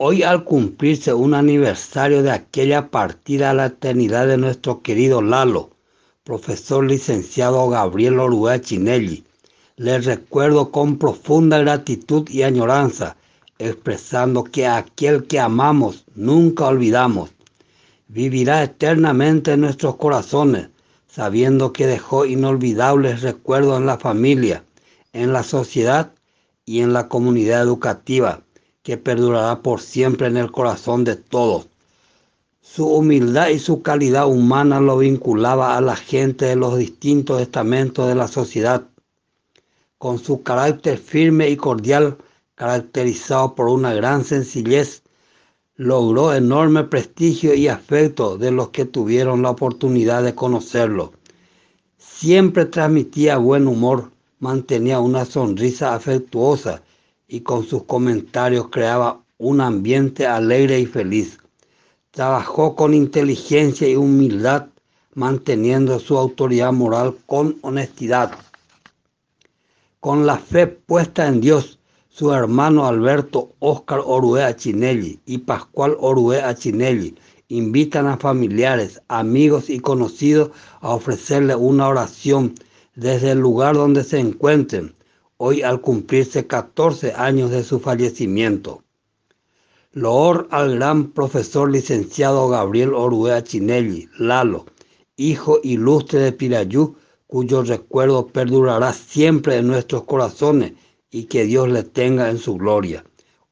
Hoy 0.00 0.22
al 0.22 0.44
cumplirse 0.44 1.12
un 1.12 1.34
aniversario 1.34 2.22
de 2.22 2.30
aquella 2.30 2.88
partida 2.88 3.50
a 3.50 3.54
la 3.54 3.66
eternidad 3.66 4.28
de 4.28 4.36
nuestro 4.36 4.80
querido 4.80 5.22
Lalo, 5.22 5.70
profesor 6.22 6.84
licenciado 6.84 7.68
Gabriel 7.68 8.20
Orué 8.20 8.60
Chinelli, 8.60 9.24
le 9.74 9.98
recuerdo 9.98 10.70
con 10.70 10.98
profunda 10.98 11.58
gratitud 11.58 12.28
y 12.30 12.44
añoranza, 12.44 13.16
expresando 13.58 14.44
que 14.44 14.68
aquel 14.68 15.26
que 15.26 15.40
amamos 15.40 16.04
nunca 16.14 16.68
olvidamos. 16.68 17.30
Vivirá 18.06 18.62
eternamente 18.62 19.54
en 19.54 19.62
nuestros 19.62 19.96
corazones, 19.96 20.68
sabiendo 21.08 21.72
que 21.72 21.88
dejó 21.88 22.24
inolvidables 22.24 23.22
recuerdos 23.22 23.80
en 23.80 23.86
la 23.86 23.98
familia, 23.98 24.62
en 25.12 25.32
la 25.32 25.42
sociedad 25.42 26.12
y 26.64 26.82
en 26.82 26.92
la 26.92 27.08
comunidad 27.08 27.62
educativa, 27.62 28.42
que 28.88 28.96
perdurará 28.96 29.60
por 29.60 29.82
siempre 29.82 30.28
en 30.28 30.38
el 30.38 30.50
corazón 30.50 31.04
de 31.04 31.14
todos. 31.14 31.68
Su 32.62 32.86
humildad 32.86 33.50
y 33.50 33.58
su 33.58 33.82
calidad 33.82 34.26
humana 34.26 34.80
lo 34.80 34.96
vinculaba 34.96 35.76
a 35.76 35.82
la 35.82 35.94
gente 35.94 36.46
de 36.46 36.56
los 36.56 36.78
distintos 36.78 37.42
estamentos 37.42 38.08
de 38.08 38.14
la 38.14 38.28
sociedad. 38.28 38.88
Con 39.98 40.18
su 40.18 40.42
carácter 40.42 40.96
firme 40.96 41.50
y 41.50 41.56
cordial, 41.58 42.16
caracterizado 42.54 43.54
por 43.54 43.68
una 43.68 43.92
gran 43.92 44.24
sencillez, 44.24 45.02
logró 45.76 46.32
enorme 46.32 46.84
prestigio 46.84 47.52
y 47.52 47.68
afecto 47.68 48.38
de 48.38 48.52
los 48.52 48.70
que 48.70 48.86
tuvieron 48.86 49.42
la 49.42 49.50
oportunidad 49.50 50.22
de 50.22 50.34
conocerlo. 50.34 51.12
Siempre 51.98 52.64
transmitía 52.64 53.36
buen 53.36 53.66
humor, 53.66 54.12
mantenía 54.38 54.98
una 54.98 55.26
sonrisa 55.26 55.94
afectuosa 55.94 56.80
y 57.28 57.42
con 57.42 57.64
sus 57.64 57.84
comentarios 57.84 58.68
creaba 58.68 59.22
un 59.36 59.60
ambiente 59.60 60.26
alegre 60.26 60.80
y 60.80 60.86
feliz. 60.86 61.38
Trabajó 62.10 62.74
con 62.74 62.94
inteligencia 62.94 63.86
y 63.88 63.94
humildad, 63.94 64.68
manteniendo 65.14 66.00
su 66.00 66.16
autoridad 66.16 66.72
moral 66.72 67.16
con 67.26 67.58
honestidad. 67.60 68.32
Con 70.00 70.26
la 70.26 70.38
fe 70.38 70.66
puesta 70.66 71.28
en 71.28 71.40
Dios, 71.40 71.78
su 72.08 72.32
hermano 72.32 72.86
Alberto 72.86 73.54
Óscar 73.60 74.00
Orué 74.04 74.42
Achinelli 74.42 75.20
y 75.26 75.38
Pascual 75.38 75.96
Orué 76.00 76.42
Achinelli 76.42 77.14
invitan 77.48 78.06
a 78.06 78.16
familiares, 78.16 79.00
amigos 79.08 79.70
y 79.70 79.80
conocidos 79.80 80.50
a 80.80 80.90
ofrecerle 80.90 81.54
una 81.54 81.88
oración 81.88 82.54
desde 82.94 83.32
el 83.32 83.38
lugar 83.38 83.76
donde 83.76 84.02
se 84.02 84.18
encuentren, 84.18 84.94
hoy 85.38 85.62
al 85.62 85.80
cumplirse 85.80 86.46
14 86.46 87.14
años 87.14 87.50
de 87.50 87.62
su 87.62 87.80
fallecimiento. 87.80 88.82
Loor 89.92 90.48
al 90.50 90.74
gran 90.74 91.12
profesor 91.12 91.70
licenciado 91.70 92.48
Gabriel 92.48 92.92
Oruea 92.92 93.42
Chinelli, 93.42 94.08
Lalo, 94.18 94.66
hijo 95.16 95.60
ilustre 95.62 96.20
de 96.20 96.32
Pirayú, 96.32 96.96
cuyo 97.26 97.62
recuerdo 97.62 98.26
perdurará 98.26 98.92
siempre 98.92 99.56
en 99.56 99.68
nuestros 99.68 100.04
corazones 100.04 100.72
y 101.10 101.24
que 101.24 101.44
Dios 101.44 101.68
le 101.68 101.84
tenga 101.84 102.30
en 102.30 102.38
su 102.38 102.56
gloria. 102.56 103.04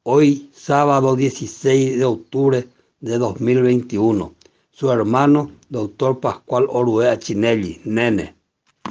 Hoy, 0.03 0.49
sábado 0.53 1.15
16 1.15 1.97
de 1.97 2.05
octubre 2.05 2.67
de 2.99 3.17
2021, 3.17 4.33
su 4.71 4.91
hermano, 4.91 5.51
doctor 5.69 6.19
Pascual 6.19 6.67
Oruea 6.69 7.17
Chinelli, 7.17 7.81
nene. 7.85 8.36